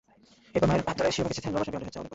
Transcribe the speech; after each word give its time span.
এরপর 0.55 0.67
মায়ের 0.69 0.83
হাত 0.87 0.95
ধরে 0.99 1.13
থিয়াগো 1.13 1.29
গেছে 1.29 1.41
গ্যালারিতে, 1.41 1.55
বাবার 1.55 1.67
সঙ্গে 1.67 1.77
মাঠেও 1.77 1.85
গেছে 1.89 1.99
অনেকবার। 2.01 2.09